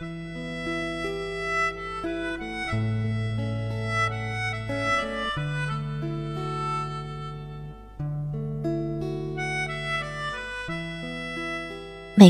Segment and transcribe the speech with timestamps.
[0.00, 0.06] 每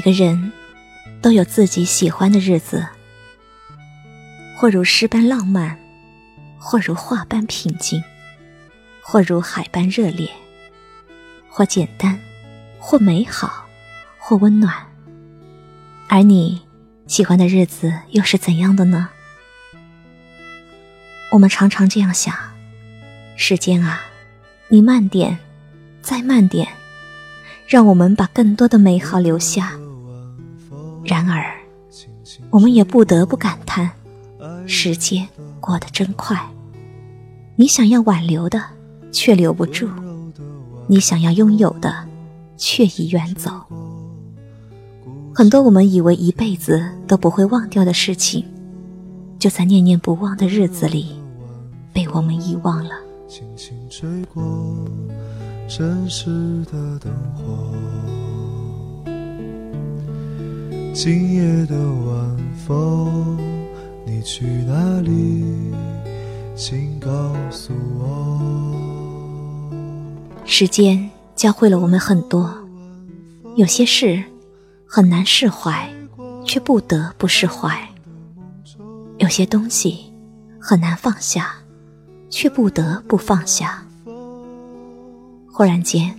[0.01, 0.53] 个人
[1.21, 2.87] 都有自己喜欢的日子，
[4.57, 5.79] 或如诗般浪漫，
[6.59, 8.05] 或如画般平静，
[9.01, 10.31] 或如海般热烈，
[11.49, 12.21] 或简单，
[12.79, 13.67] 或美好，
[14.19, 14.87] 或温暖。
[16.09, 16.61] 而你
[17.11, 19.09] 喜欢的日子又是怎样的呢？
[21.33, 22.33] 我们常常这样想：
[23.35, 24.01] 时间啊，
[24.69, 25.37] 你慢点，
[26.01, 26.69] 再慢点。
[27.67, 29.73] 让我们把更多的美好留下。
[31.03, 31.53] 然而，
[32.49, 33.91] 我们也不得不感叹，
[34.69, 35.27] 时间
[35.59, 36.41] 过得真快。
[37.57, 38.63] 你想要挽留的，
[39.11, 39.89] 却留不住；
[40.87, 42.07] 你想要拥有的，
[42.57, 43.51] 却已远走。
[45.41, 48.45] 很多我们以为一辈子都不会忘掉的事情，
[49.39, 51.17] 就在念念不忘的日子里，
[51.95, 52.91] 被我们遗忘了。
[55.67, 56.27] 城市
[56.71, 57.73] 的灯火，
[60.93, 62.37] 今夜的晚
[62.67, 63.39] 风，
[64.05, 65.73] 你去哪里？
[66.55, 67.11] 请告
[67.51, 68.43] 诉我。
[70.45, 72.55] 时间教会了我们很多，
[73.57, 74.23] 有些事
[74.93, 75.89] 很难释怀，
[76.45, 77.71] 却不得不释怀；
[79.19, 80.13] 有些东西
[80.61, 81.55] 很难放下，
[82.29, 83.85] 却不得不放下。
[85.53, 86.13] 忽然间，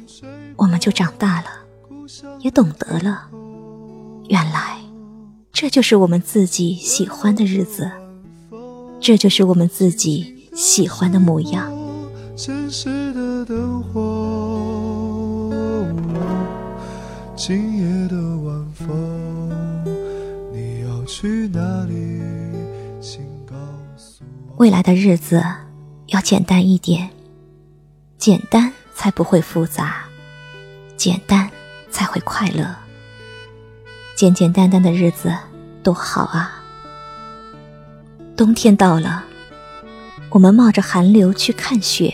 [0.56, 1.48] 我们就长大了，
[2.40, 3.28] 也懂得了，
[4.30, 4.78] 原来
[5.52, 7.92] 这就是我们自己喜欢的日子，
[9.02, 11.70] 这就是我们自己喜欢的模样。
[12.38, 14.62] 现实的灯火
[17.36, 18.90] 今夜的晚风，
[20.52, 22.22] 你要去哪里？
[23.02, 23.56] 请告
[23.98, 24.24] 诉。
[24.58, 25.44] 未来的日子
[26.08, 27.10] 要简单一点，
[28.18, 28.72] 简单。
[28.94, 30.04] 才不会复杂，
[30.96, 31.50] 简单
[31.90, 32.76] 才会快乐。
[34.16, 35.36] 简简单单的日子
[35.82, 36.62] 多好啊！
[38.38, 39.24] 冬天到了，
[40.30, 42.14] 我们冒着寒流去看雪；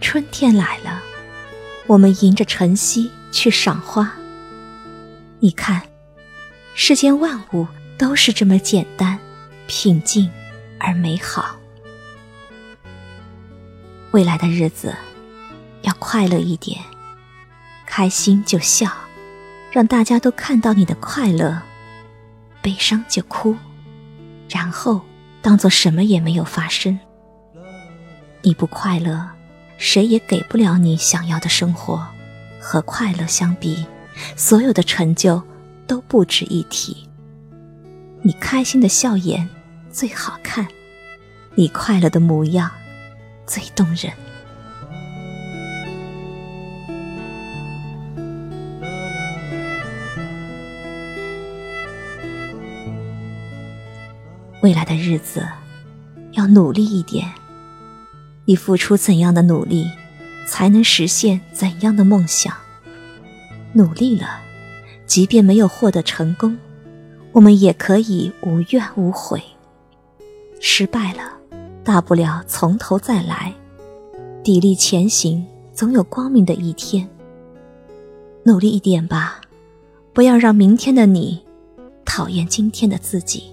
[0.00, 1.02] 春天来了，
[1.88, 4.12] 我们迎着晨曦去赏花。
[5.38, 5.82] 你看，
[6.74, 7.66] 世间万物
[7.98, 9.18] 都是这么简单、
[9.66, 10.30] 平静
[10.78, 11.56] 而美好。
[14.12, 14.94] 未来的日子。
[15.82, 16.82] 要快乐一点，
[17.86, 18.90] 开心就笑，
[19.70, 21.62] 让大家都看到你的快乐；
[22.60, 23.54] 悲伤就哭，
[24.48, 25.00] 然后
[25.40, 26.98] 当做什么也没有发生。
[28.42, 29.28] 你不快乐，
[29.78, 32.04] 谁也给不了你想要的生活。
[32.60, 33.86] 和快乐相比，
[34.36, 35.42] 所有的成就
[35.86, 37.08] 都不值一提。
[38.22, 39.48] 你开心的笑颜
[39.90, 40.66] 最好看，
[41.54, 42.70] 你快乐的模样
[43.46, 44.12] 最动人。
[54.62, 55.46] 未来的日子，
[56.32, 57.28] 要努力一点。
[58.46, 59.90] 你付出怎样的努力，
[60.46, 62.52] 才能实现怎样的梦想？
[63.76, 64.40] 努力了，
[65.04, 66.56] 即便没有获得成功，
[67.30, 69.38] 我们也可以无怨无悔。
[70.60, 71.36] 失败了，
[71.84, 73.52] 大不了从头再来，
[74.42, 75.44] 砥砺前行，
[75.74, 77.06] 总有光明的一天。
[78.44, 79.42] 努力一点吧，
[80.14, 81.44] 不要让明天的你
[82.06, 83.44] 讨厌今天的自己。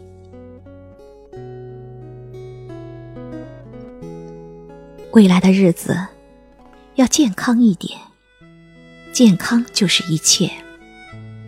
[5.11, 5.97] 未来的日子
[6.95, 7.99] 要健康一点，
[9.13, 10.49] 健康就是一切。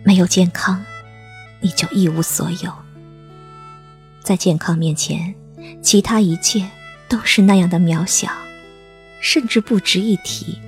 [0.04, 0.84] 没有健康，
[1.60, 2.72] 你就一无所有。
[4.22, 5.34] 在健康面前，
[5.82, 6.64] 其他一切
[7.08, 8.30] 都是那样的渺小，
[9.20, 10.60] 甚至不值一提。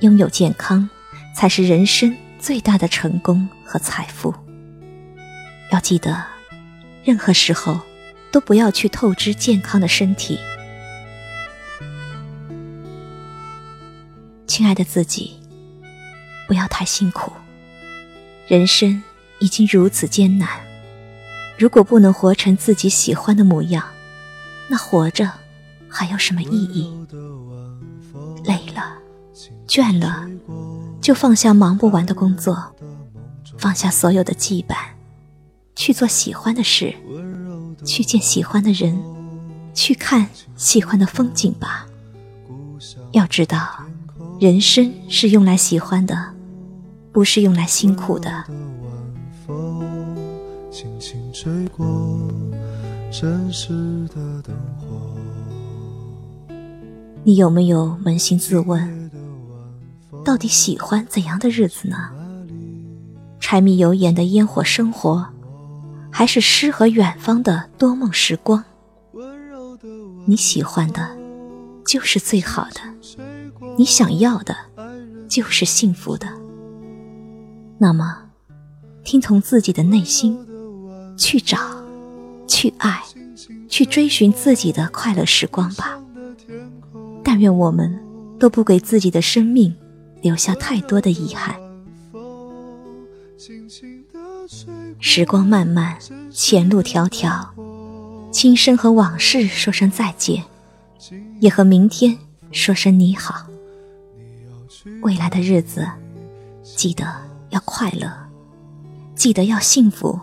[0.00, 0.90] 拥有健康，
[1.36, 4.34] 才是人生最大的成功和财富。
[5.70, 6.20] 要记得，
[7.04, 7.80] 任何时候
[8.32, 10.36] 都不要去透支健康的身体。
[14.48, 15.36] 亲爱的自己，
[16.46, 17.32] 不要太辛苦。
[18.46, 19.02] 人生
[19.40, 20.48] 已经如此艰难，
[21.58, 23.84] 如果不能活成自己喜欢的模样，
[24.68, 25.30] 那活着
[25.88, 26.92] 还有什么意义？
[28.44, 28.96] 累了、
[29.66, 30.24] 倦了，
[31.00, 32.74] 就放下忙不完的工作，
[33.58, 34.76] 放下所有的羁绊，
[35.74, 36.94] 去做喜欢的事，
[37.84, 38.96] 去见喜欢的人，
[39.74, 41.86] 去看喜欢的风景吧。
[43.12, 43.84] 要知道。
[44.38, 46.34] 人生是用来喜欢的，
[47.16, 48.44] 不是用来辛苦的。
[57.24, 59.10] 你有没有扪心自问，
[60.22, 61.96] 到底喜欢怎样的日子呢？
[63.40, 65.26] 柴米油盐的烟火生活，
[66.10, 68.62] 还是诗和远方的多梦时光？
[70.26, 71.16] 你喜欢的，
[71.86, 72.82] 就是最好的；
[73.78, 74.54] 你想要的，
[75.26, 76.28] 就是幸福的。
[77.78, 78.22] 那么，
[79.04, 80.38] 听从自己的内心，
[81.16, 81.58] 去找，
[82.48, 83.02] 去爱，
[83.68, 86.00] 去追寻自己的快乐时光吧。
[87.22, 87.98] 但愿我们
[88.38, 89.74] 都不给自己的生命
[90.22, 91.54] 留下太多的遗憾。
[94.98, 95.98] 时光漫漫，
[96.30, 97.46] 前路迢迢，
[98.30, 100.42] 轻声和往事说声再见，
[101.40, 102.16] 也和明天
[102.52, 103.46] 说声你好。
[105.02, 105.86] 未来的日子，
[106.62, 107.06] 记得。
[107.56, 108.12] 要快乐，
[109.14, 110.20] 记得要幸福，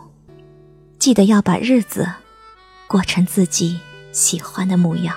[0.99, 2.07] 记得要把日子
[2.85, 3.79] 过成自己
[4.11, 5.15] 喜欢的模样。